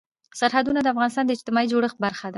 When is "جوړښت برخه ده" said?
1.71-2.29